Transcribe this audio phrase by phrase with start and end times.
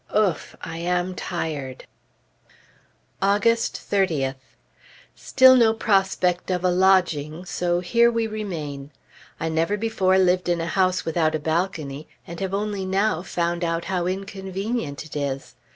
[0.15, 0.55] Ouf!
[0.63, 1.85] I am tired!
[3.21, 4.33] August 30th.
[5.15, 8.89] Still no prospect of a lodging; so here we remain.
[9.39, 13.63] I never before lived in a house without a balcony, and have only now found
[13.63, 15.53] out how inconvenient it is.